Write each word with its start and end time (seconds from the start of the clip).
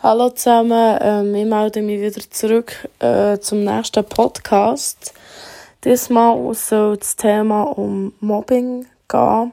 Hallo 0.00 0.30
zusammen, 0.30 0.96
ähm, 1.00 1.34
ich 1.34 1.44
melde 1.44 1.82
mich 1.82 2.00
wieder 2.00 2.20
zurück 2.30 2.88
äh, 3.00 3.36
zum 3.40 3.64
nächsten 3.64 4.04
Podcast. 4.04 5.12
Diesmal 5.82 6.54
soll 6.54 6.98
das 6.98 7.16
Thema 7.16 7.64
um 7.64 8.12
Mobbing 8.20 8.86
gehen. 9.08 9.52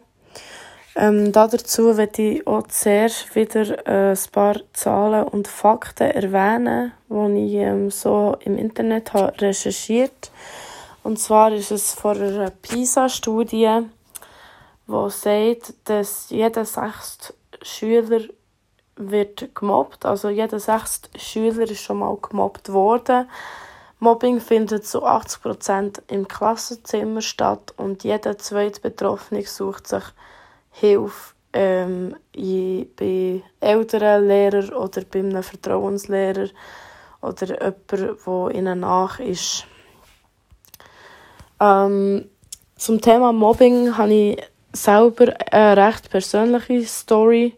Ähm, 0.96 1.32
dazu 1.32 1.98
werde 1.98 2.22
ich 2.22 2.46
auch 2.46 2.68
zuerst 2.68 3.36
wieder 3.36 3.88
äh, 3.88 4.12
ein 4.12 4.32
paar 4.32 4.58
Zahlen 4.74 5.24
und 5.24 5.48
Fakten 5.48 6.12
erwähnen, 6.12 6.92
die 7.10 7.48
ich 7.48 7.54
ähm, 7.56 7.90
so 7.90 8.38
im 8.42 8.60
Internet 8.60 9.14
habe 9.14 9.42
recherchiert 9.42 10.30
Und 11.02 11.18
zwar 11.18 11.54
ist 11.54 11.72
es 11.72 11.92
von 11.92 12.22
einer 12.22 12.52
PISA-Studie, 12.52 13.80
die 14.88 15.10
sagt, 15.10 15.74
dass 15.86 16.30
jeder 16.30 16.66
sechste 16.66 17.34
Schüler 17.64 18.22
wird 18.96 19.54
gemobbt. 19.56 20.06
Also 20.06 20.30
jeder 20.30 20.60
sechste 20.60 21.10
Schüler 21.20 21.70
ist 21.70 21.82
schon 21.82 22.00
mal 22.00 22.18
gemobbt 22.22 22.72
worden. 22.72 23.30
Mobbing 24.00 24.40
findet 24.40 24.86
zu 24.86 25.06
80% 25.06 26.02
im 26.08 26.28
Klassenzimmer 26.28 27.22
statt 27.22 27.74
und 27.78 28.04
jeder 28.04 28.38
zweite 28.38 28.82
Betroffene 28.82 29.44
sucht 29.44 29.88
sich 29.88 30.04
Hilfe 30.72 31.34
ähm, 31.54 32.16
bei 32.34 33.42
älteren 33.62 34.28
Lehrern 34.28 34.74
oder 34.74 35.02
bei 35.10 35.20
einem 35.20 35.42
Vertrauenslehrer 35.42 36.50
oder 37.22 37.48
jemandem, 37.48 38.18
der 38.20 38.56
ihnen 38.56 38.80
nach 38.82 39.20
ist. 39.20 39.66
Ähm, 41.62 42.30
zum 42.76 43.00
Thema 43.00 43.32
Mobbing 43.32 43.98
habe 43.98 44.14
ich 44.14 44.44
selber 44.74 45.34
eine 45.52 45.78
recht 45.78 46.10
persönliche 46.10 46.86
Story 46.86 47.56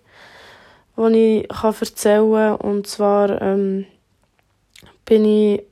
die 0.98 1.48
ich 1.50 1.64
erzählen 1.64 2.32
kann. 2.32 2.56
Und 2.56 2.88
zwar 2.88 3.42
ähm, 3.42 3.86
bin 5.06 5.26
ich 5.26 5.64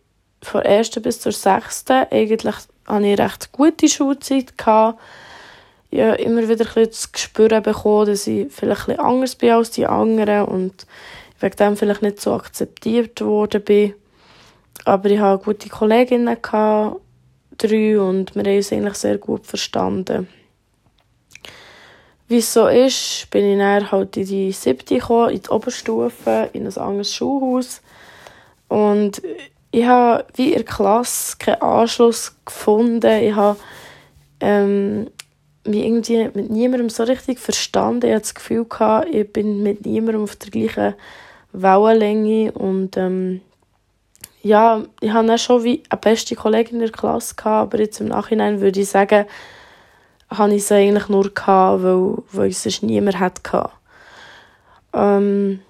von 0.41 0.61
der 0.61 0.80
1. 0.80 0.91
bis 1.02 1.19
zur 1.19 1.31
6. 1.31 1.86
Eigentlich 1.89 2.55
hatte 2.86 3.05
ich 3.05 3.19
recht 3.19 3.52
gute 3.52 3.89
Schulzeit. 3.89 4.58
Gehabt. 4.58 5.00
Ich 5.89 6.02
habe 6.02 6.16
immer 6.17 6.47
wieder 6.47 6.66
ein 6.75 6.85
das 6.85 7.11
Gespür 7.11 7.61
bekommen, 7.61 8.08
dass 8.08 8.27
ich 8.27 8.52
vielleicht 8.52 8.89
ein 8.89 9.00
anders 9.00 9.35
bin 9.35 9.52
als 9.52 9.72
die 9.72 9.85
anderen 9.85 10.45
und 10.45 10.85
wegen 11.39 11.55
dem 11.55 11.78
vielleicht 11.78 12.02
nicht 12.02 12.22
so 12.22 12.33
akzeptiert 12.33 13.22
worden 13.22 13.63
bin. 13.63 13.94
Aber 14.83 15.09
ich 15.09 15.19
hatte 15.19 15.44
gute 15.44 15.69
Kolleginnen, 15.69 16.41
gehabt, 16.41 17.00
drei, 17.57 18.00
und 18.00 18.35
wir 18.35 18.44
haben 18.44 18.57
uns 18.57 18.73
eigentlich 18.73 18.95
sehr 18.95 19.17
gut 19.17 19.45
verstanden. 19.45 20.28
Wie 22.28 22.38
es 22.38 22.54
so 22.54 22.68
ist, 22.68 23.28
bin 23.30 23.45
ich 23.52 23.58
dann 23.58 23.92
halt 23.92 24.18
in 24.18 24.26
die 24.26 24.52
siebte 24.52 24.95
gekommen, 24.95 25.30
in 25.30 25.42
die 25.42 25.50
Oberstufe, 25.50 26.50
in 26.54 26.66
ein 26.66 26.78
anderes 26.78 27.14
Schulhaus. 27.14 27.81
Und 28.68 29.22
ich 29.72 29.86
habe 29.86 30.26
wie 30.36 30.53
in 30.53 30.56
der 30.56 30.64
Klasse 30.64 31.38
keinen 31.38 31.62
Anschluss 31.62 32.36
gefunden. 32.44 33.22
Ich 33.22 33.36
habe 33.36 33.59
ähm, 34.40 35.08
mich 35.66 35.84
irgendwie 35.84 36.30
mit 36.34 36.50
niemandem 36.50 36.90
so 36.90 37.03
richtig 37.03 37.40
verstanden. 37.40 38.08
Ich 38.08 38.14
hatte 38.14 38.22
das 38.22 38.36
Gefühl, 38.36 38.66
gehabt, 38.66 39.09
ich 39.12 39.31
bin 39.31 39.62
mit 39.62 39.86
niemandem 39.86 40.23
auf 40.23 40.36
der 40.36 40.50
gleichen 40.50 40.96
Wellenlänge. 41.52 42.52
Und 42.53 42.98
ähm, 42.98 43.42
ja, 44.42 44.84
ich 45.02 45.12
hatte 45.12 45.28
dann 45.28 45.38
schon 45.38 45.64
wie 45.64 45.84
eine 45.90 46.00
beste 46.00 46.36
Kollegin 46.36 46.76
in 46.76 46.81
der 46.81 46.92
Klasse, 46.92 47.36
gehabt, 47.36 47.73
aber 47.73 47.84
jetzt 47.84 48.00
im 48.00 48.08
Nachhinein 48.08 48.62
würde 48.62 48.80
ich 48.80 48.90
sagen, 48.90 49.26
hatte 50.30 50.54
ich 50.56 50.64
es 50.64 50.72
eigentlich 50.72 51.09
nur, 51.09 51.34
gehabt, 51.34 51.84
weil, 51.84 52.18
weil 52.31 52.50
es 52.50 52.64
sonst 52.64 52.84
niemand 52.84 53.20
hatte. 53.20 53.70
Ähm, 54.94 55.62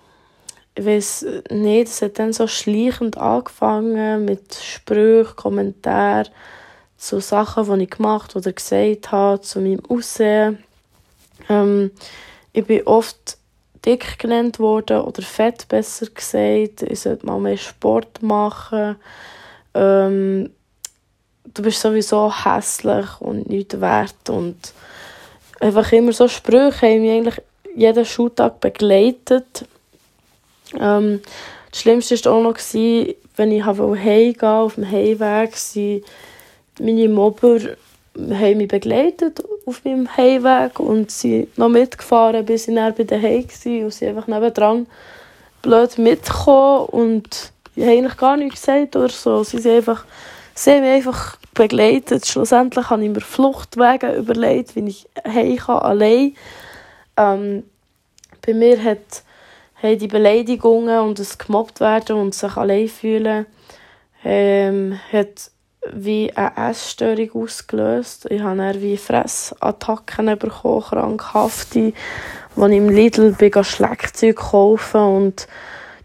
ich 0.76 0.86
weiß 0.86 1.26
nicht, 1.52 1.88
es 1.88 2.02
hat 2.02 2.20
dann 2.20 2.34
so 2.34 2.48
schleichend 2.48 3.18
angefangen 3.18 4.26
mit 4.26 4.56
Sprüchen, 4.56 5.36
Kommentaren 5.36 6.28
zu 6.98 7.20
Sachen, 7.20 7.78
die 7.78 7.86
ich 7.86 7.92
gemacht 7.92 8.36
oder 8.36 8.52
gesagt 8.52 9.12
habe, 9.12 9.42
zu 9.42 9.62
meinem 9.62 9.82
Aussehen. 9.88 10.64
Ähm, 11.50 11.92
ich 12.52 12.66
bin 12.66 12.86
oft 12.88 13.38
dick 13.86 14.18
genannt 14.20 14.60
worden 14.60 15.02
oder 15.02 15.22
fett 15.22 15.68
besser 15.68 16.08
gesagt. 16.08 16.82
Ich 16.82 17.02
sollte 17.02 17.26
mal 17.26 17.40
mehr 17.40 17.58
Sport 17.58 18.22
machen. 18.22 18.96
Ähm, 19.74 20.50
du 21.56 21.64
bist 21.64 21.82
sowieso 21.82 22.32
hässlich 22.32 23.08
und 23.20 23.50
nichts 23.50 23.80
wert 23.82 24.30
und 24.30 24.58
einfach 25.60 25.92
immer 25.92 26.14
so 26.14 26.28
Sprüche 26.28 26.82
haben 26.82 27.02
mich 27.02 27.12
eigentlich 27.12 27.42
jeden 27.76 28.06
Schultag 28.06 28.60
begleitet. 28.60 29.66
Ähm, 30.80 31.22
das 31.72 31.82
Schlimmste 31.82 32.24
war 32.26 32.34
auch 32.34 32.44
noch, 32.44 32.58
wenn 33.38 33.52
ich 33.52 33.66
heimgehen 33.66 34.42
auf 34.42 34.76
dem 34.76 34.90
Heimweg, 34.90 35.56
sind 35.56 36.04
meine 36.80 37.10
Mobber 37.10 37.60
haben 38.18 38.58
mich 38.58 38.68
begleitet 38.68 39.44
auf 39.66 39.84
meinem 39.84 40.16
Heimweg 40.16 40.80
und 40.80 41.12
sind 41.12 41.58
noch 41.58 41.70
mitgefahren, 41.70 42.46
bis 42.46 42.68
ich 42.68 42.76
dann 42.76 42.94
bei 42.96 43.04
den 43.04 43.22
Heim 43.22 43.46
war 43.46 43.86
und 43.86 43.94
sie 43.94 44.08
einfach 44.08 44.28
nebendran 44.28 44.88
blöd 45.62 45.98
mitgekommen 45.98 46.86
und 46.88 47.52
ich 47.76 47.84
habe 47.84 47.92
eigentlich 47.92 48.18
gar 48.18 48.38
nichts 48.38 48.62
gesagt 48.62 48.96
oder 48.96 49.10
so. 49.10 49.44
Sie 49.44 49.58
sind 49.58 49.76
einfach 49.76 50.06
Sie 50.58 50.72
haben 50.72 50.82
mich 50.82 50.92
einfach 50.92 51.38
begleitet. 51.56 52.28
Schlussendlich 52.28 52.90
habe 52.90 53.04
ich 53.04 53.10
mir 53.10 53.22
Fluchtwege 53.22 54.14
überlegt, 54.14 54.76
wie 54.76 54.88
ich 54.88 55.08
heim 55.28 55.58
kann, 55.58 55.80
allein. 55.80 56.36
Ähm, 57.18 57.64
bei 58.46 58.54
mir 58.54 58.82
hat, 58.84 59.24
haben 59.82 59.98
die 59.98 60.08
Beleidigungen 60.08 61.00
und 61.00 61.18
das 61.18 61.40
gemobbt 61.40 61.80
werden 61.80 62.18
und 62.18 62.36
sich 62.36 62.56
allein 62.56 62.88
fühlen 62.88 63.48
ähm, 64.26 65.00
hat 65.12 65.52
wie 65.94 66.36
eine 66.36 66.70
Essstörung 66.70 67.44
ausgelöst. 67.44 68.26
Ich 68.32 68.42
habe 68.42 68.58
dann 68.58 68.82
wie 68.82 68.98
Fressattacken 68.98 70.38
bekommen, 70.38 70.82
krankhafte, 70.82 71.94
als 72.56 72.72
ich 72.72 72.78
im 72.78 72.90
Lidl 72.90 73.32
bin, 73.34 73.64
Schlagzeug 73.64 74.36
kaufen 74.38 75.02
und 75.02 75.48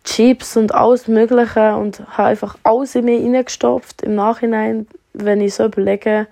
Chips 0.05 0.56
und 0.56 0.75
alles 0.75 1.09
Mögliche 1.09 1.75
und 1.77 2.00
habe 2.10 2.28
einfach 2.28 2.56
alles 2.62 2.94
in 2.94 3.06
mich 3.06 3.22
hineingestopft. 3.22 4.03
Im 4.03 4.15
Nachhinein, 4.16 4.87
wenn 5.12 5.41
ich 5.41 5.54
so 5.54 5.65
überlege, 5.65 6.26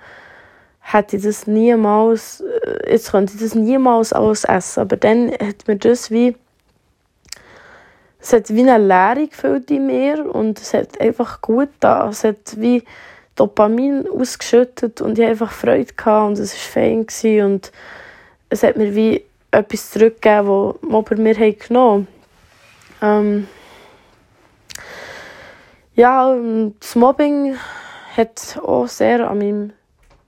hätte 0.80 1.16
ich 1.16 1.22
das 1.22 1.46
niemals, 1.46 2.40
äh, 2.40 2.92
jetzt 2.92 3.10
könnte 3.10 3.34
ich 3.34 3.40
das 3.40 3.54
niemals 3.54 4.12
alles 4.12 4.44
essen. 4.44 4.80
Aber 4.80 4.96
dann 4.96 5.30
hat 5.32 5.66
mir 5.66 5.76
das 5.76 6.10
wie, 6.10 6.36
es 8.20 8.32
hat 8.32 8.48
wie 8.50 8.68
eine 8.68 8.78
Leere 8.78 9.28
gefüllt 9.28 9.70
in 9.70 9.86
mir 9.86 10.34
und 10.34 10.58
es 10.58 10.74
hat 10.74 11.00
einfach 11.00 11.40
gut 11.40 11.68
da. 11.80 12.08
Es 12.08 12.24
hat 12.24 12.56
wie 12.56 12.84
Dopamin 13.36 14.08
ausgeschüttet 14.08 15.00
und 15.00 15.18
ich 15.18 15.24
hatte 15.24 15.30
einfach 15.32 15.52
Freude 15.52 15.92
gehabt 15.92 16.28
und 16.28 16.38
es 16.38 16.54
war 16.54 16.82
fein 16.82 17.06
und 17.44 17.72
es 18.50 18.62
hat 18.62 18.76
mir 18.76 18.94
wie 18.94 19.24
etwas 19.50 19.90
zurückgegeben, 19.90 20.48
was 20.48 20.74
Mobber 20.82 21.16
mir 21.16 21.34
genommen 21.34 22.08
haben. 23.00 23.26
Ähm, 23.26 23.48
ja, 25.94 26.36
das 26.80 26.96
Mobbing 26.96 27.56
hat 28.18 28.58
auch 28.62 28.88
sehr 28.88 29.30
an 29.30 29.38
meinem 29.38 29.72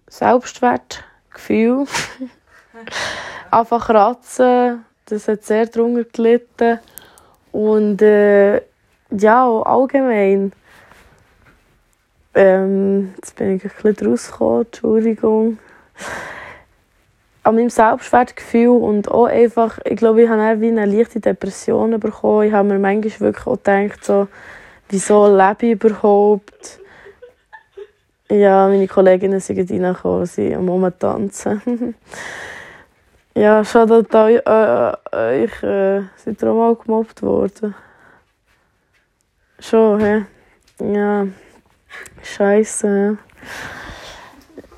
Selbstwertgefühl 0.08 1.86
einfach 3.50 3.86
kratzen. 3.86 4.84
Das 5.06 5.26
hat 5.28 5.44
sehr 5.44 5.66
darunter 5.66 6.04
gelitten. 6.04 6.78
Und 7.52 8.00
äh, 8.00 8.62
ja, 9.10 9.44
auch 9.44 9.64
allgemein. 9.64 10.52
Ähm, 12.32 13.12
jetzt 13.16 13.34
bin 13.34 13.56
ich 13.56 13.64
ein 13.64 13.70
bisschen 13.82 14.06
rausgekommen, 14.06 14.66
Entschuldigung. 14.66 15.58
An 17.42 17.56
meinem 17.56 17.70
Selbstwertgefühl 17.70 18.68
und 18.68 19.10
auch 19.10 19.26
einfach, 19.26 19.80
ich 19.84 19.96
glaube, 19.96 20.22
ich 20.22 20.28
habe 20.28 20.60
wie 20.60 20.68
eine 20.68 20.86
leichte 20.86 21.18
Depression 21.18 21.98
bekommen. 21.98 22.46
Ich 22.46 22.52
habe 22.52 22.68
mir 22.68 22.78
manchmal 22.78 23.20
wirklich 23.20 23.46
auch 23.46 23.56
gedacht, 23.56 24.04
so, 24.04 24.28
wieso 24.90 25.26
lebe 25.26 25.66
ich 25.66 25.72
überhaupt? 25.72 26.80
Ja, 28.30 28.68
meine 28.68 28.86
Kolleginnen 28.86 29.40
sind 29.40 29.68
reingekommen, 29.68 30.24
sie 30.24 30.54
am 30.54 30.68
Rumtanzen. 30.68 31.96
ja, 33.34 33.64
schade 33.64 34.06
an 34.08 34.16
euch, 34.16 34.40
äh, 34.46 34.92
euch 35.16 35.62
äh, 35.64 36.02
seid 36.14 36.40
ihr 36.40 36.50
auch 36.52 36.76
gemobbt 36.76 37.22
worden? 37.22 37.74
Schon, 39.58 40.00
hä? 40.00 40.24
Ja, 40.78 41.26
scheiße. 42.22 43.18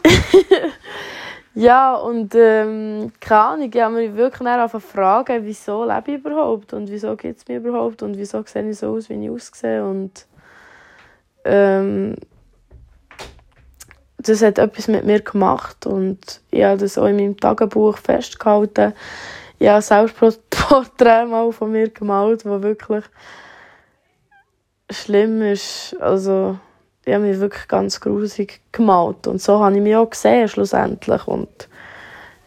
Ja, 1.55 1.97
und 1.97 2.35
ähm, 2.35 3.13
keine 3.21 3.41
Ahnung, 3.43 3.71
ich 3.71 3.79
habe 3.79 3.97
mich 3.97 4.15
wirklich 4.15 4.49
einfach 4.49 4.81
fragen, 4.81 5.45
wieso 5.45 5.85
lebe 5.85 6.13
ich 6.13 6.17
überhaupt 6.17 6.73
und 6.73 6.91
wieso 6.91 7.15
gibt 7.15 7.41
es 7.41 7.47
mich 7.47 7.59
überhaupt 7.59 8.03
und 8.03 8.17
wieso 8.17 8.43
sehe 8.47 8.71
ich 8.71 8.79
so 8.79 8.95
aus, 8.95 9.11
wie 9.11 9.23
ich 9.23 9.31
aussehe 9.31 9.85
und 9.85 10.27
ähm, 11.45 12.17
das 14.23 14.43
hat 14.43 14.59
etwas 14.59 14.89
mit 14.89 15.05
mir 15.05 15.21
gemacht 15.21 15.87
und 15.87 16.41
ich 16.51 16.63
habe 16.63 16.79
das 16.79 16.99
auch 16.99 17.07
in 17.07 17.17
meinem 17.17 17.37
Tagebuch 17.37 17.99
festgehalten. 17.99 18.93
Ich 19.59 19.69
habe 19.69 19.83
selbst 19.83 20.17
Porträt 20.51 21.27
mal 21.29 21.53
von 21.53 21.73
mir 21.73 21.89
gemalt, 21.89 22.45
wo 22.45 22.63
wirklich 22.63 23.05
schlimm 24.91 25.43
ist, 25.43 25.97
also 26.01 26.59
ich 27.05 27.15
habe 27.15 27.25
mich 27.25 27.41
wirklich 27.41 27.67
ganz 27.69 28.01
grusig 28.01 28.61
gemalt 28.71 29.27
und 29.27 29.41
so 29.41 29.63
habe 29.63 29.77
ich 29.77 29.83
mich 29.83 29.97
auch 29.97 30.11
gesehen 30.11 30.49
schlussendlich 30.49 31.27
und 31.27 31.69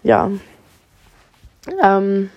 ja 0.03 0.31
ähm, 1.81 2.29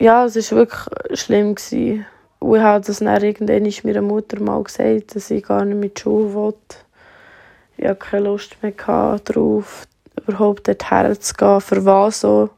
ja 0.00 0.24
es 0.24 0.36
ist 0.36 0.52
wirklich 0.52 1.18
schlimm 1.18 1.54
gewesen. 1.54 2.06
Und 2.40 2.56
ich 2.56 2.62
habe 2.62 2.84
das 2.84 2.98
dann 2.98 3.22
irgendwann 3.22 3.72
meiner 3.84 4.02
Mutter 4.02 4.40
mal 4.40 4.62
gesagt, 4.62 5.14
dass 5.14 5.30
ich 5.30 5.44
gar 5.44 5.64
nicht 5.64 5.78
mit 5.78 6.00
Schule 6.00 6.34
will. 6.34 6.54
Ich 7.76 7.86
hatte 7.86 7.96
keine 7.96 8.24
Lust 8.24 8.56
mehr 8.62 8.72
darauf, 8.72 9.86
überhaupt 10.26 10.66
dorthin 10.66 11.20
zu 11.20 11.34
gehen, 11.34 11.60
für 11.60 11.84
was 11.84 12.20
so. 12.22 12.50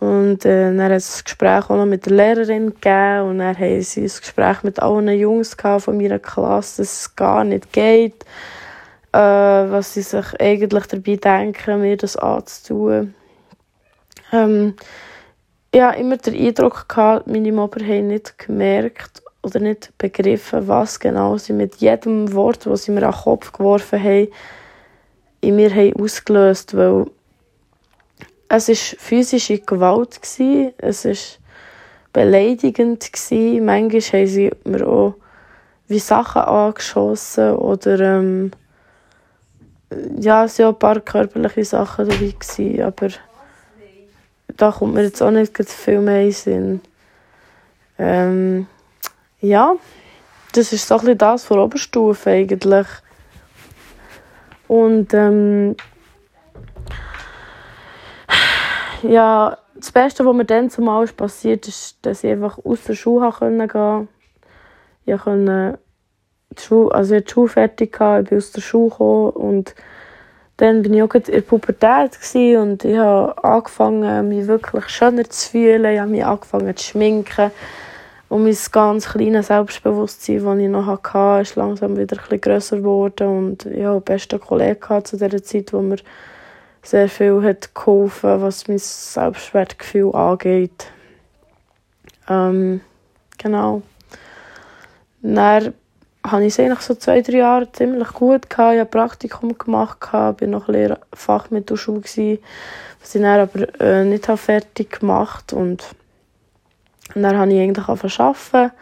Und 0.00 0.44
äh, 0.44 0.66
dann 0.66 0.82
hat 0.82 0.92
es 0.92 1.18
ein 1.18 1.24
Gespräch 1.24 1.70
auch 1.70 1.76
noch 1.76 1.86
mit 1.86 2.06
der 2.06 2.12
Lehrerin 2.12 2.68
gegeben 2.68 3.30
und 3.30 3.38
dann 3.38 3.58
haben 3.58 3.82
sie 3.82 4.02
ein 4.02 4.06
Gespräch 4.06 4.62
mit 4.62 4.80
allen 4.80 5.08
Jungs 5.08 5.56
von 5.78 5.96
meiner 5.96 6.20
Klasse, 6.20 6.82
dass 6.82 7.00
es 7.00 7.16
gar 7.16 7.42
nicht 7.42 7.72
geht, 7.72 8.24
äh, 9.12 9.18
was 9.18 9.94
sie 9.94 10.02
sich 10.02 10.40
eigentlich 10.40 10.86
dabei 10.86 11.16
denken, 11.16 11.80
mir 11.80 11.96
das 11.96 12.16
anzutun. 12.16 13.14
Ähm, 14.32 14.74
ich 15.70 15.80
hatte 15.80 16.00
immer 16.00 16.16
den 16.16 16.34
Eindruck, 16.34 16.88
gehabt, 16.88 17.26
meine 17.26 17.52
Mobber 17.52 17.84
haben 17.84 18.08
nicht 18.08 18.38
gemerkt 18.38 19.22
oder 19.42 19.60
nicht 19.60 19.92
begriffen, 19.98 20.66
was 20.66 20.98
genau 20.98 21.36
sie 21.36 21.52
mit 21.52 21.76
jedem 21.76 22.32
Wort, 22.32 22.66
das 22.66 22.84
sie 22.84 22.92
mir 22.92 23.06
an 23.06 23.12
den 23.12 23.20
Kopf 23.20 23.52
geworfen 23.52 24.02
haben, 24.02 24.28
in 25.40 25.56
mir 25.56 25.70
haben 25.74 25.94
ausgelöst 26.00 26.72
haben 26.74 27.10
es 28.48 28.68
war 28.68 28.98
physische 28.98 29.58
Gewalt. 29.58 30.20
Gewesen. 30.22 30.72
Es 30.78 31.04
war 31.04 31.14
beleidigend. 32.12 33.12
Gewesen. 33.12 33.64
Manchmal 33.64 34.00
haben 34.00 34.26
sie 34.26 34.50
mir 34.64 34.86
auch 34.86 35.14
wie 35.86 35.98
Sachen 35.98 36.42
angeschossen 36.42 37.56
oder 37.56 38.00
ähm, 38.00 38.50
ja, 40.18 40.44
es 40.44 40.58
waren 40.58 40.66
auch 40.66 40.72
ein 40.72 40.78
paar 40.78 41.00
körperliche 41.00 41.64
Sachen 41.64 42.08
dabei, 42.08 42.34
gewesen, 42.38 42.82
aber 42.82 43.08
da 44.58 44.72
kommt 44.72 44.94
mir 44.94 45.04
jetzt 45.04 45.22
auch 45.22 45.30
nicht 45.30 45.56
viel 45.70 46.00
mehr 46.00 46.24
in 46.24 46.32
Sinn. 46.32 46.80
Ähm, 47.98 48.66
ja, 49.40 49.76
das 50.52 50.72
ist 50.72 50.86
so 50.86 50.94
ein 50.94 51.00
bisschen 51.00 51.18
das 51.18 51.44
von 51.44 51.60
Oberstufe 51.60 52.30
eigentlich. 52.30 52.86
Und 54.66 55.14
ähm, 55.14 55.76
ja, 59.02 59.56
das 59.76 59.92
Beste, 59.92 60.26
was 60.26 60.34
mir 60.34 60.44
dann 60.44 60.70
zumal 60.70 61.04
ist 61.04 61.16
passiert, 61.16 61.68
ist, 61.68 61.98
dass 62.02 62.24
ich 62.24 62.30
einfach 62.32 62.58
aus 62.64 62.82
der 62.82 62.94
Schule 62.94 63.32
gehen 63.38 63.68
konnte. 63.68 64.08
Ich 65.06 65.20
konnte 65.20 65.78
die 66.50 66.62
Schule, 66.62 66.94
also 66.94 67.14
ich 67.14 67.24
die 67.24 67.30
Schule 67.30 67.48
fertig, 67.48 67.92
ich 67.92 68.28
bin 68.28 68.38
aus 68.38 68.50
der 68.50 68.60
Schule 68.60 68.90
gekommen 68.90 69.30
und 69.30 69.74
dann 70.58 70.82
bin 70.82 70.92
ich 70.92 71.02
auch 71.02 71.14
in 71.14 71.22
der 71.22 71.40
Pubertät 71.40 72.18
und 72.34 72.84
ich 72.84 72.98
habe 72.98 73.44
angefangen, 73.44 74.28
mich 74.28 74.48
wirklich 74.48 74.88
schöner 74.88 75.24
zu 75.30 75.50
fühlen. 75.50 75.84
Ich 75.84 76.00
habe 76.00 76.10
mich 76.10 76.24
angefangen 76.24 76.76
zu 76.76 76.84
schminken. 76.84 77.52
Und 78.28 78.42
mein 78.42 78.56
ganz 78.72 79.08
kleines 79.08 79.46
Selbstbewusstsein, 79.46 80.44
das 80.44 80.58
ich 80.58 80.68
noch 80.68 80.86
hatte, 80.86 81.42
ist 81.42 81.54
langsam 81.54 81.96
wieder 81.96 82.16
bisschen 82.16 82.40
grösser 82.40 82.78
geworden. 82.78 83.28
Und 83.28 83.66
ich 83.66 83.78
hatte 83.78 83.90
einen 83.90 84.02
besten 84.02 84.40
Kollegen 84.40 85.04
zu 85.04 85.16
dieser 85.16 85.42
Zeit, 85.42 85.72
wo 85.72 85.80
mir 85.80 85.98
sehr 86.82 87.08
viel 87.08 87.40
hat 87.42 87.72
geholfen, 87.72 88.42
was 88.42 88.66
mein 88.66 88.78
Selbstwertgefühl 88.78 90.12
angeht. 90.12 90.90
Ähm, 92.28 92.80
genau. 93.38 93.82
Dann 95.22 95.72
habe 96.26 96.44
ich 96.44 96.52
es 96.52 96.60
eigentlich 96.60 96.80
so 96.80 96.94
zwei, 96.94 97.22
drei 97.22 97.38
Jahre 97.38 97.70
ziemlich 97.72 98.08
gut 98.08 98.50
gehabt. 98.50 98.74
Ich 98.74 98.80
habe 98.80 98.90
Praktikum 98.90 99.56
gemacht, 99.56 100.00
gehabt, 100.00 100.38
bin 100.38 100.50
noch 100.50 100.68
Lehrer 100.68 100.98
Fachmittelschule 101.12 102.00
gewesen, 102.00 102.38
was 103.00 103.14
ich 103.14 103.22
dann 103.22 103.40
aber 103.40 103.80
äh, 103.80 104.04
nicht 104.04 104.26
fertig 104.26 105.00
gemacht 105.00 105.52
und 105.52 105.84
dann 107.14 107.36
habe 107.36 107.52
ich 107.52 107.60
eigentlich 107.60 107.88
angefangen 107.88 108.36
arbeiten, 108.36 108.72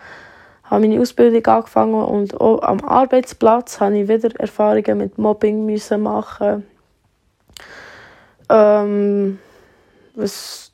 habe 0.64 0.88
meine 0.88 1.00
Ausbildung 1.00 1.46
angefangen 1.46 2.04
und 2.04 2.40
auch 2.40 2.62
am 2.62 2.80
Arbeitsplatz 2.80 3.80
habe 3.80 3.98
ich 3.98 4.08
wieder 4.08 4.34
Erfahrungen 4.40 4.98
mit 4.98 5.18
Mobbing 5.18 5.64
müssen 5.64 6.02
machen 6.02 6.64
ähm, 8.48 9.38
was 10.14 10.70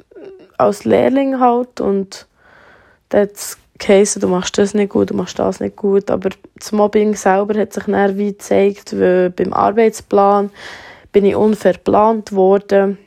als 0.58 0.84
Lehrling 0.84 1.40
halt 1.40 1.80
und 1.80 2.26
das 3.08 3.58
geheißen, 3.86 4.20
du 4.20 4.28
machst 4.28 4.58
das 4.58 4.74
nicht 4.74 4.90
gut, 4.90 5.10
du 5.10 5.14
machst 5.14 5.38
das 5.38 5.60
nicht 5.60 5.76
gut, 5.76 6.10
aber 6.10 6.30
das 6.56 6.72
Mobbing 6.72 7.14
selber 7.14 7.58
hat 7.58 7.72
sich 7.72 7.84
dann 7.84 8.16
wie 8.16 8.32
gezeigt, 8.32 8.98
weil 8.98 9.30
beim 9.30 9.52
Arbeitsplan 9.52 10.50
bin 11.12 11.24
ich 11.24 11.36
unverplant 11.36 12.32
worden. 12.32 12.98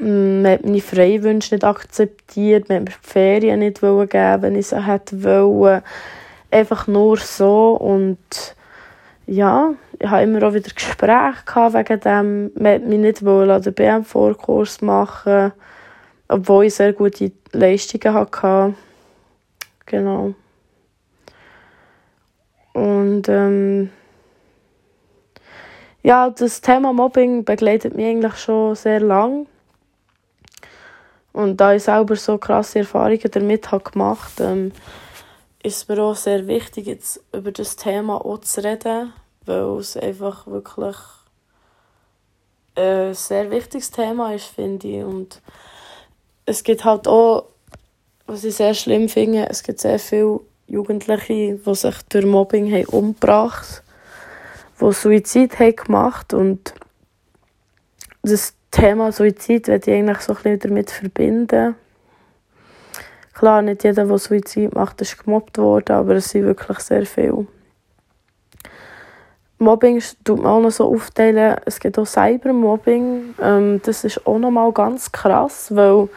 Man 0.00 0.46
hat 0.46 0.64
meine 0.64 0.80
Freiwünsche 0.80 1.54
nicht 1.54 1.64
akzeptiert, 1.64 2.68
man 2.68 2.78
hat 2.78 2.84
mir 2.84 2.90
die 2.90 3.08
Ferien 3.08 3.60
nicht 3.60 3.80
geben, 3.80 4.42
wenn 4.42 4.56
ich 4.56 4.66
sie 4.66 4.84
hätte 4.84 5.22
wollen. 5.22 5.82
Einfach 6.50 6.86
nur 6.86 7.16
so 7.18 7.74
und 7.74 8.18
ja, 9.26 9.74
ich 9.98 10.08
hatte 10.08 10.24
immer 10.24 10.42
auch 10.42 10.54
wieder 10.54 10.70
Gespräche 10.74 11.72
wegen 11.72 12.00
dem. 12.00 12.52
Man 12.54 12.64
wollte 12.64 12.86
mich 12.86 12.98
nicht 12.98 13.24
wollen, 13.24 13.62
den 13.62 13.74
BM-Vorkurs 13.74 14.82
machen, 14.82 15.52
obwohl 16.28 16.66
ich 16.66 16.74
sehr 16.74 16.92
gute 16.92 17.32
Leistungen 17.52 18.14
hatte. 18.14 18.74
Genau. 19.86 20.34
Und 22.72 23.28
ähm, 23.28 23.90
ja, 26.02 26.28
das 26.30 26.60
Thema 26.60 26.92
Mobbing 26.92 27.44
begleitet 27.44 27.94
mich 27.94 28.06
eigentlich 28.06 28.36
schon 28.36 28.74
sehr 28.74 29.00
lang. 29.00 29.46
Und 31.32 31.56
da 31.56 31.74
ich 31.74 31.82
selber 31.82 32.16
so 32.16 32.38
krasse 32.38 32.80
Erfahrungen 32.80 33.30
damit 33.30 33.70
habe 33.72 33.90
gemacht 33.90 34.40
ähm, 34.40 34.72
ist 35.64 35.88
mir 35.88 36.00
auch 36.02 36.14
sehr 36.14 36.46
wichtig, 36.46 36.86
jetzt 36.86 37.24
über 37.32 37.50
das 37.50 37.76
Thema 37.76 38.24
auch 38.24 38.38
zu 38.40 38.62
reden, 38.62 39.14
weil 39.46 39.78
es 39.78 39.96
einfach 39.96 40.46
wirklich 40.46 40.96
ein 42.76 43.14
sehr 43.14 43.50
wichtiges 43.50 43.90
Thema 43.90 44.34
ist, 44.34 44.46
finde 44.46 44.86
ich. 44.86 45.02
Und 45.02 45.40
es 46.44 46.62
gibt 46.64 46.84
halt 46.84 47.08
auch, 47.08 47.46
was 48.26 48.44
ich 48.44 48.56
sehr 48.56 48.74
schlimm 48.74 49.08
finde, 49.08 49.48
es 49.48 49.62
gibt 49.62 49.80
sehr 49.80 49.98
viele 49.98 50.40
Jugendliche, 50.66 51.56
die 51.56 51.74
sich 51.74 52.02
durch 52.08 52.24
Mobbing 52.24 52.72
haben 52.72 52.86
umgebracht 52.86 53.82
haben, 54.80 54.90
die 54.90 54.94
Suizid 54.94 55.58
haben 55.58 55.76
gemacht 55.76 56.34
und 56.34 56.74
das 58.22 58.54
Thema 58.70 59.12
Suizid 59.12 59.68
werde 59.68 59.90
ich 59.90 59.96
eigentlich 59.96 60.20
so 60.20 60.32
ein 60.32 60.36
bisschen 60.42 60.58
damit 60.60 60.90
verbinden. 60.90 61.76
Klar, 63.34 63.62
nicht 63.62 63.84
jeder, 63.84 64.06
der 64.06 64.18
Suizid 64.18 64.74
macht, 64.74 65.00
ist 65.00 65.22
gemobbt 65.22 65.58
worden, 65.58 65.94
aber 65.94 66.14
es 66.14 66.30
sind 66.30 66.44
wirklich 66.44 66.78
sehr 66.78 67.04
viele. 67.04 67.46
Mobbing 69.58 70.02
tut 70.24 70.42
man 70.42 70.46
auch 70.46 70.60
noch 70.60 70.70
so 70.70 70.92
aufteilen, 70.92 71.56
es 71.64 71.78
gibt 71.78 71.98
auch 71.98 72.06
Cybermobbing. 72.06 73.34
Ähm, 73.40 73.80
das 73.84 74.04
ist 74.04 74.26
auch 74.26 74.38
noch 74.38 74.50
mal 74.50 74.72
ganz 74.72 75.10
krass, 75.12 75.74
weil 75.74 76.08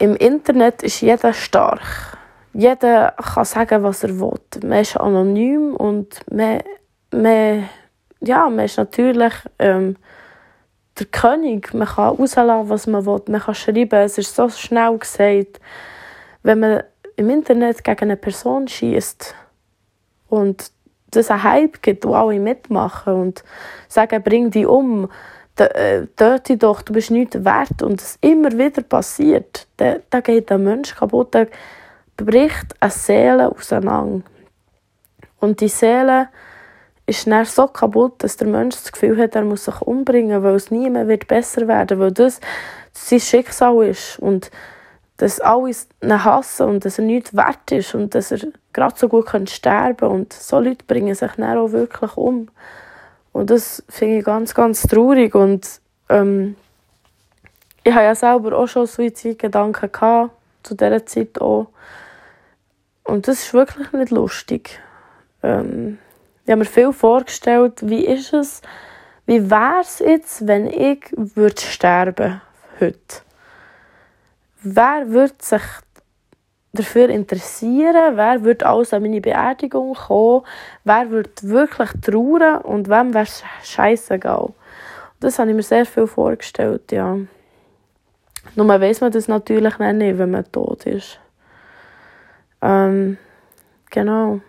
im 0.00 0.16
Internet 0.16 0.82
ist 0.82 1.02
jeder 1.02 1.32
stark. 1.34 2.18
Jeder 2.54 3.12
kann 3.12 3.44
sagen, 3.44 3.82
was 3.82 4.02
er 4.02 4.18
will. 4.18 4.40
Man 4.64 4.80
ist 4.80 4.96
anonym 4.96 5.76
und 5.76 6.20
man, 6.32 6.62
man, 7.12 7.68
ja, 8.20 8.48
man 8.48 8.64
ist 8.64 8.78
natürlich 8.78 9.34
ähm, 9.58 9.96
der 10.98 11.06
König. 11.06 11.74
Man 11.74 11.86
kann 11.86 12.16
rauslassen, 12.16 12.68
was 12.70 12.86
man 12.86 13.04
will. 13.04 13.22
Man 13.28 13.42
kann 13.42 13.54
schreiben. 13.54 14.00
Es 14.00 14.16
ist 14.16 14.34
so 14.34 14.48
schnell 14.48 14.96
gesagt. 14.96 15.60
Wenn 16.42 16.60
man 16.60 16.82
im 17.16 17.28
Internet 17.28 17.84
gegen 17.84 18.04
eine 18.04 18.16
Person 18.16 18.66
schießt 18.66 19.34
und 20.30 20.70
es 21.14 21.30
einen 21.30 21.42
Hype 21.42 21.82
gibt, 21.82 22.06
wo 22.06 22.14
alle 22.14 22.40
mitmachen 22.40 23.12
und 23.12 23.44
sagen, 23.86 24.22
bring 24.22 24.50
dich 24.50 24.66
um, 24.66 25.10
äh, 25.66 26.06
töte 26.16 26.56
doch, 26.56 26.82
du 26.82 26.92
bist 26.92 27.10
nichts 27.10 27.44
wert 27.44 27.82
und 27.82 28.00
es 28.00 28.18
immer 28.20 28.52
wieder 28.52 28.82
passiert, 28.82 29.66
dann, 29.76 30.00
dann 30.10 30.22
geht 30.22 30.50
ein 30.52 30.64
Mensch 30.64 30.94
kaputt, 30.94 31.34
dann 31.34 31.48
bricht 32.16 32.74
eine 32.80 32.90
Seele 32.90 33.50
auseinander. 33.50 34.24
Und 35.38 35.60
die 35.60 35.68
Seele 35.68 36.28
ist 37.06 37.26
dann 37.26 37.44
so 37.44 37.66
kaputt, 37.66 38.22
dass 38.22 38.36
der 38.36 38.48
Mensch 38.48 38.76
das 38.76 38.92
Gefühl 38.92 39.20
hat, 39.20 39.34
er 39.34 39.44
muss 39.44 39.64
sich 39.64 39.80
umbringen, 39.80 40.42
weil 40.42 40.54
es 40.54 40.70
nie 40.70 40.88
mehr 40.88 41.08
wird 41.08 41.26
besser 41.26 41.66
werden 41.66 41.98
weil 41.98 42.12
das 42.12 42.40
sein 42.92 43.20
Schicksal 43.20 43.84
ist 43.84 44.18
und 44.18 44.50
dass 45.16 45.40
alles 45.40 45.88
ihn 46.02 46.24
hassen 46.24 46.66
und 46.66 46.84
dass 46.84 46.98
er 46.98 47.04
nichts 47.04 47.34
wert 47.34 47.70
ist 47.72 47.94
und 47.94 48.14
dass 48.14 48.32
er 48.32 48.38
gerade 48.72 48.94
so 48.96 49.08
gut 49.08 49.28
sterben 49.50 49.96
kann. 49.96 50.10
Und 50.10 50.32
so 50.32 50.58
Leute 50.58 50.84
bringen 50.86 51.14
sich 51.14 51.32
dann 51.32 51.58
auch 51.58 51.72
wirklich 51.72 52.16
um. 52.16 52.48
Und 53.32 53.50
das 53.50 53.82
finde 53.88 54.18
ich 54.18 54.24
ganz, 54.24 54.54
ganz 54.54 54.82
traurig. 54.82 55.34
Und 55.34 55.80
ähm, 56.08 56.56
ich 57.84 57.92
hatte 57.92 58.04
ja 58.04 58.14
selber 58.14 58.56
auch 58.58 58.66
schon 58.66 58.86
Suizidgedanken 58.86 59.90
gehabt, 59.92 60.32
zu 60.62 60.74
dieser 60.74 61.06
Zeit 61.06 61.40
auch. 61.40 61.68
Und 63.04 63.28
das 63.28 63.44
ist 63.44 63.54
wirklich 63.54 63.92
nicht 63.92 64.10
lustig. 64.10 64.80
Ähm, 65.42 65.98
ich 66.44 66.50
habe 66.50 66.60
mir 66.60 66.64
viel 66.64 66.92
vorgestellt, 66.92 67.88
wie 67.88 68.04
ist 68.04 68.32
es, 68.32 68.62
wie 69.26 69.50
wäre 69.50 69.80
es 69.80 70.00
jetzt, 70.00 70.46
wenn 70.46 70.66
ich 70.66 71.12
würde 71.16 71.60
sterben 71.60 72.40
heute? 72.80 73.22
Wer 74.62 75.08
würde 75.08 75.34
sich 75.40 75.62
dafür 76.72 77.08
interessieren? 77.08 78.16
Wer 78.16 78.42
würde 78.42 78.66
alles 78.66 78.92
an 78.92 79.02
meine 79.02 79.20
Beerdigung 79.20 79.94
kommen? 79.94 80.42
Wer 80.84 81.10
würde 81.10 81.30
wirklich 81.42 81.90
trauern 82.00 82.60
und 82.62 82.88
wem 82.88 83.14
wäre 83.14 83.24
es 83.24 83.42
scheißegal? 83.62 84.52
Das 85.20 85.38
habe 85.38 85.50
ich 85.50 85.56
mir 85.56 85.62
sehr 85.62 85.86
viel 85.86 86.06
vorgestellt, 86.06 86.92
ja. 86.92 87.18
Nur 88.54 88.68
weiß 88.68 89.00
man 89.02 89.12
das 89.12 89.28
natürlich 89.28 89.78
nicht, 89.78 90.18
wenn 90.18 90.30
man 90.30 90.50
tot 90.50 90.86
ist. 90.86 91.20
Ähm, 92.62 93.18
genau. 93.90 94.40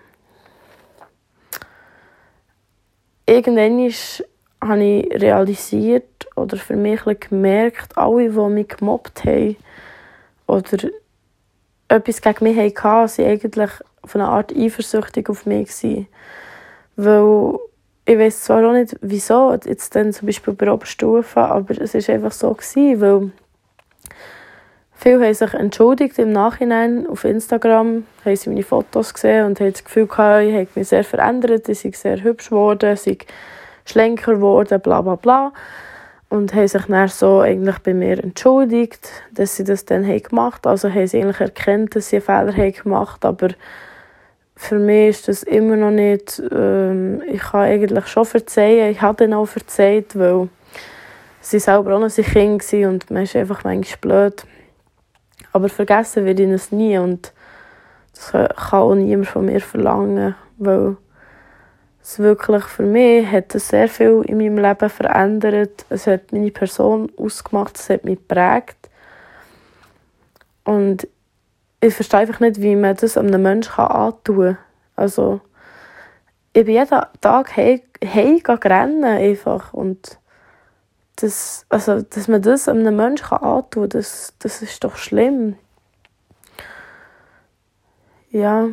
Irgendwann 3.25 3.91
habe 4.61 4.83
ich 4.83 5.21
realisiert 5.21 6.27
oder 6.35 6.57
für 6.57 6.75
mich 6.75 7.01
gemerkt, 7.19 7.97
alle, 7.97 8.29
die 8.29 8.53
mich 8.53 8.67
gemobbt 8.69 9.25
haben 9.25 9.57
oder 10.47 10.77
etwas 11.91 12.21
gegen 12.21 12.43
mich 12.43 12.57
hatten, 12.57 12.83
waren 12.83 13.25
eigentlich 13.25 13.71
von 14.05 14.21
einer 14.21 14.31
Art 14.31 14.55
eifersüchtig 14.55 15.29
auf 15.29 15.45
mich. 15.45 15.69
Weil 16.95 17.59
ich 18.05 18.17
weiß 18.17 18.43
zwar 18.43 18.67
auch 18.67 18.73
nicht, 18.73 18.95
wieso, 19.01 19.53
jetzt 19.65 19.95
dann 19.95 20.11
zum 20.11 20.25
Beispiel 20.25 20.53
bei 20.53 20.71
Oberstufe, 20.71 21.39
aber 21.39 21.79
es 21.79 21.93
war 21.93 22.15
einfach 22.15 22.31
so, 22.31 22.53
gewesen, 22.53 23.01
weil 23.01 23.31
viele 24.93 25.25
haben 25.25 25.33
sich 25.33 25.53
entschuldigt 25.53 26.17
im 26.17 26.31
Nachhinein 26.31 27.07
auf 27.07 27.23
Instagram, 27.23 28.05
haben 28.25 28.35
sie 28.35 28.49
meine 28.49 28.63
Fotos 28.63 29.13
gesehen 29.13 29.45
und 29.45 29.59
haben 29.59 29.71
das 29.71 29.83
Gefühl 29.83 30.07
gehabt, 30.07 30.43
ich 30.43 30.53
habe 30.53 30.67
mich 30.75 30.87
sehr 30.87 31.03
verändert, 31.03 31.69
ich 31.69 31.79
sei 31.79 31.91
sehr 31.91 32.23
hübsch 32.23 32.49
geworden, 32.49 32.93
ich 32.93 33.01
sei 33.01 33.17
schlanker 33.85 34.35
geworden, 34.35 34.79
bla 34.81 35.01
bla 35.01 35.15
bla. 35.15 35.53
Und 36.31 36.55
haben 36.55 36.67
sich 36.67 36.85
dann 36.85 37.07
so 37.09 37.41
eigentlich 37.41 37.77
bei 37.79 37.93
mir 37.93 38.23
entschuldigt, 38.23 39.09
dass 39.33 39.57
sie 39.57 39.63
das 39.63 39.85
dann 39.85 40.07
haben 40.07 40.23
gemacht 40.23 40.65
haben. 40.65 40.71
Also 40.71 40.89
haben 40.89 41.05
sie 41.05 41.21
eigentlich 41.21 41.41
erkannt, 41.41 41.95
dass 41.95 42.09
sie 42.09 42.15
einen 42.15 42.25
Fehler 42.25 42.57
haben 42.57 42.73
gemacht 42.73 43.25
aber 43.25 43.49
für 44.61 44.77
mich 44.77 45.09
ist 45.09 45.27
das 45.27 45.43
immer 45.43 45.75
noch 45.75 45.89
nicht, 45.89 46.41
ähm, 46.51 47.23
ich 47.27 47.41
kann 47.41 47.61
eigentlich 47.61 48.07
schon 48.07 48.25
verzeihen, 48.25 48.91
ich 48.91 49.01
habe 49.01 49.17
dann 49.17 49.33
auch 49.33 49.47
verzeiht, 49.47 50.17
weil 50.17 50.49
sie 51.41 51.59
selber 51.59 51.95
auch 51.95 51.99
noch 51.99 52.11
sein 52.11 52.25
Kind 52.25 52.71
war 52.71 52.89
und 52.89 53.09
man 53.09 53.23
ist 53.23 53.35
einfach 53.35 53.63
manchmal 53.63 53.97
blöd. 54.29 54.43
Aber 55.51 55.67
vergessen 55.67 56.25
werde 56.25 56.43
ich 56.43 56.49
es 56.49 56.71
nie 56.71 56.95
und 56.99 57.33
das 58.13 58.31
kann 58.31 58.79
auch 58.79 58.93
niemand 58.93 59.27
von 59.27 59.45
mir 59.45 59.61
verlangen, 59.61 60.35
weil 60.57 60.95
es 62.03 62.19
wirklich 62.19 62.63
für 62.63 62.83
mich 62.83 63.29
hat 63.31 63.53
es 63.55 63.67
sehr 63.67 63.87
viel 63.87 64.23
in 64.25 64.37
meinem 64.37 64.57
Leben 64.57 64.89
verändert. 64.89 65.85
Es 65.89 66.07
hat 66.07 66.31
meine 66.31 66.51
Person 66.51 67.11
ausgemacht, 67.17 67.77
es 67.77 67.89
hat 67.89 68.03
mich 68.05 68.17
geprägt. 68.17 68.89
Und 70.63 71.07
ich 71.79 71.93
verstehe 71.93 72.21
einfach 72.21 72.39
nicht, 72.39 72.61
wie 72.61 72.75
man 72.75 72.95
das 72.95 73.17
einem 73.17 73.41
Menschen 73.41 73.79
antun 73.79 74.55
kann. 74.55 74.57
Also, 74.95 75.41
ich 76.53 76.65
bin 76.65 76.75
jeden 76.75 77.01
Tag 77.21 77.55
heim, 77.57 77.81
heim 78.03 78.41
rennen 78.45 79.03
einfach 79.03 79.73
und 79.73 80.19
das, 81.17 81.65
also, 81.69 82.01
dass 82.01 82.27
man 82.27 82.41
das 82.41 82.67
einem 82.67 82.95
Menschen 82.95 83.37
antun 83.37 83.83
kann, 83.83 83.89
das, 83.89 84.33
das 84.39 84.61
ist 84.61 84.83
doch 84.83 84.95
schlimm. 84.95 85.55
Ja. 88.31 88.69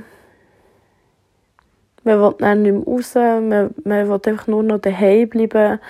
Man 2.05 2.21
will 2.21 2.35
dann 2.39 2.63
nicht 2.63 2.75
mehr 2.75 2.85
raus, 2.85 3.15
man, 3.15 3.75
man 3.85 4.09
will 4.09 4.21
einfach 4.25 4.47
nur 4.47 4.63
noch 4.63 4.79
daheim 4.79 5.29
bleiben, 5.29 5.81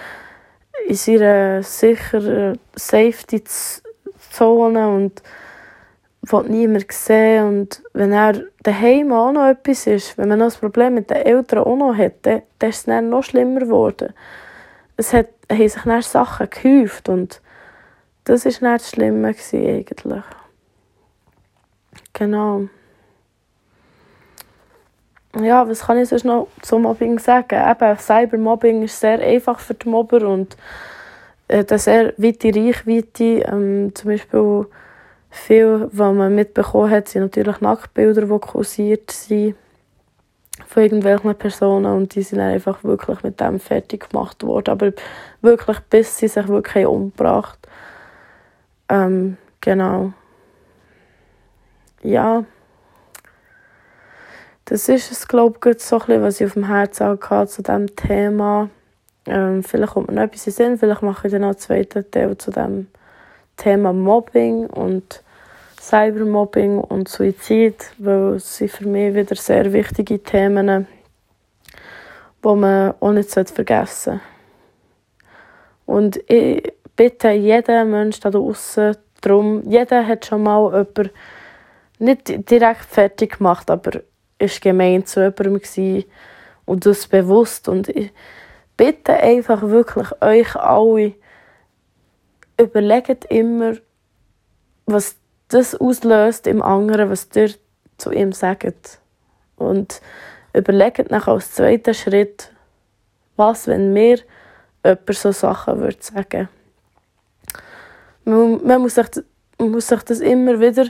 in 0.87 0.95
seiner 0.95 1.62
sicheren 1.62 2.59
Safety-Zone 2.75 4.88
und 4.88 5.23
will 6.23 6.49
niemand 6.49 6.91
sehen. 6.93 7.47
Und 7.47 7.83
wenn 7.93 8.12
er 8.12 8.43
daheim 8.62 9.12
auch 9.12 9.33
noch 9.33 9.49
etwas 9.49 9.87
ist, 9.87 10.17
wenn 10.17 10.29
man 10.29 10.38
noch 10.38 10.53
ein 10.53 10.61
Problem 10.61 10.95
mit 10.95 11.11
den 11.11 11.19
Eltern 11.19 11.59
auch 11.61 11.77
noch 11.77 11.97
hat, 11.97 12.15
dann, 12.23 12.43
ist 12.62 12.79
es 12.79 12.85
dann 12.85 13.11
noch 13.11 13.25
schlimmer 13.25 13.61
geworden. 13.61 14.15
Es 14.97 15.12
hat, 15.12 15.29
haben 15.50 15.69
sich 15.69 15.83
dann 15.83 16.03
Sachen 16.03 16.49
gehäuft 16.50 17.09
und 17.09 17.41
das 18.25 18.45
war 18.45 18.53
dann 18.53 18.79
das 18.79 18.91
Schlimme 18.91 19.29
eigentlich. 19.29 20.23
Genau 22.12 22.69
ja, 25.37 25.69
was 25.69 25.81
kann 25.87 25.99
ich 25.99 26.09
sonst 26.09 26.25
noch 26.25 26.49
zum 26.63 26.83
Mobbing 26.83 27.19
sagen? 27.19 27.61
Eben, 27.71 27.99
Cybermobbing 27.99 28.83
ist 28.83 28.99
sehr 28.99 29.21
einfach 29.21 29.61
für 29.61 29.75
die 29.75 29.89
Mobber 29.89 30.27
und 30.27 30.57
äh, 31.49 31.65
eine 31.69 31.79
sehr 31.79 32.15
weite 32.17 32.55
Reichweite. 32.55 33.43
Ähm, 33.47 33.95
zum 33.95 34.11
Beispiel 34.11 34.67
viel, 35.31 35.89
was 35.93 36.15
man 36.15 36.35
mitbekommen 36.35 36.91
hat, 36.91 37.09
sind 37.09 37.23
natürlich 37.23 37.61
Nacktbilder, 37.61 38.23
die 38.23 38.39
kursiert 38.39 39.11
sind 39.11 39.55
von 40.67 40.83
irgendwelchen 40.83 41.35
Personen 41.35 41.95
und 41.95 42.15
die 42.15 42.23
sind 42.23 42.41
einfach 42.41 42.83
wirklich 42.83 43.23
mit 43.23 43.41
dem 43.41 43.61
fertig 43.61 44.11
gemacht 44.11 44.43
worden. 44.43 44.71
Aber 44.71 44.93
wirklich, 45.41 45.79
bis 45.91 46.19
sie 46.19 46.29
sich 46.29 46.49
wirklich 46.49 46.87
umgebracht 46.87 47.59
ähm, 48.89 49.37
Genau. 49.61 50.13
Ja 52.03 52.45
das 54.69 54.89
ist 54.91 55.11
es, 55.11 55.27
glaube 55.27 55.59
ich, 55.71 55.81
so 55.81 55.97
ein 55.97 56.01
bisschen, 56.07 56.23
was 56.23 56.41
ich 56.41 56.47
auf 56.47 56.53
dem 56.53 56.67
Herzen 56.67 57.07
hatte 57.07 57.47
zu 57.49 57.63
diesem 57.63 57.97
Thema. 57.97 58.69
Ähm, 59.25 59.63
vielleicht 59.63 59.95
kommt 59.95 60.09
mir 60.09 60.15
noch 60.15 60.25
etwas 60.25 60.47
in 60.47 60.53
Sinn, 60.53 60.79
vielleicht 60.79 61.03
mache 61.03 61.27
ich 61.27 61.33
dann 61.33 61.41
noch 61.41 61.49
einen 61.49 61.59
zweiten 61.59 62.11
Teil 62.11 62.37
zu 62.37 62.51
dem 62.51 62.89
Thema 63.57 63.95
Mobbing 63.95 64.67
und 64.67 65.23
Cybermobbing 65.81 66.81
und 66.81 67.09
Suizid, 67.09 67.93
weil 67.97 68.35
es 68.35 68.59
sind 68.59 68.71
für 68.71 68.87
mich 68.87 69.15
wieder 69.15 69.37
sehr 69.37 69.73
wichtige 69.73 70.23
Themen, 70.23 70.87
die 72.45 72.49
man 72.55 72.95
auch 73.01 73.13
nicht 73.13 73.31
vergessen 73.31 74.21
sollte. 74.21 74.21
Und 75.87 76.31
ich 76.31 76.75
bitte 76.95 77.31
jeden 77.31 77.91
Menschen 77.91 78.21
da 78.21 78.31
draußen 78.31 78.97
darum, 79.23 79.63
jeder 79.65 80.07
hat 80.07 80.27
schon 80.27 80.43
mal 80.43 80.71
jemanden 80.71 81.11
nicht 81.99 82.51
direkt 82.51 82.85
fertig 82.85 83.39
gemacht, 83.39 83.71
aber 83.71 84.03
ist 84.38 84.61
gemein 84.61 85.04
zu 85.07 85.21
jemandem 85.21 86.04
und 86.64 86.87
das 86.87 87.07
bewusst. 87.07 87.68
Und 87.68 87.88
ich 87.88 88.12
bitte 88.76 89.14
einfach 89.14 89.62
wirklich 89.62 90.09
euch 90.23 90.57
alle, 90.57 91.14
überlegt 92.61 93.25
immer, 93.26 93.75
was 94.87 95.16
das 95.49 95.75
auslöst 95.75 96.47
im 96.47 96.62
anderen, 96.62 97.11
was 97.11 97.28
ihr 97.35 97.50
zu 97.97 98.11
ihm 98.11 98.33
sagt. 98.33 99.00
Und 99.57 100.00
überlegt 100.52 101.11
nach 101.11 101.28
als 101.28 101.52
zweiten 101.52 101.95
Schritt, 101.95 102.52
was, 103.37 103.66
wenn 103.66 103.92
mir 103.92 104.18
jemand 104.85 105.14
so 105.14 105.33
Sachen 105.33 105.80
würde 105.80 105.99
sagen 106.00 106.49
man, 108.28 108.64
man, 108.64 108.83
muss 108.83 108.95
sich, 108.95 109.07
man 109.59 109.71
muss 109.71 109.88
sich 109.88 110.02
das 110.02 110.21
immer 110.21 110.61
wieder 110.61 110.87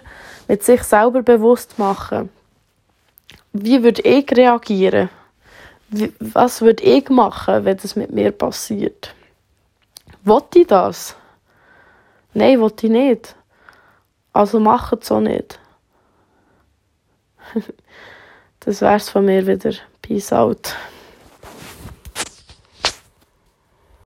mit 0.48 0.62
sich 0.62 0.82
selber 0.82 1.22
bewusst 1.22 1.78
machen 1.78 2.30
wie 3.64 3.82
würde 3.82 4.02
ich 4.02 4.30
reagieren? 4.36 5.08
Wie, 5.88 6.12
was 6.20 6.60
würde 6.60 6.82
ich 6.82 7.08
machen, 7.08 7.64
wenn 7.64 7.76
das 7.76 7.96
mit 7.96 8.12
mir 8.12 8.32
passiert? 8.32 9.14
Wollte 10.24 10.60
ich 10.60 10.66
das? 10.66 11.16
Nein, 12.34 12.60
wollte 12.60 12.86
ich 12.86 12.92
nicht. 12.92 13.36
Also 14.32 14.60
macht 14.60 15.02
es 15.02 15.10
auch 15.10 15.20
nicht. 15.20 15.58
das 18.60 18.80
wär's 18.80 19.08
von 19.08 19.24
mir 19.24 19.46
wieder. 19.46 19.72
Peace 20.02 20.32
out. 20.32 20.74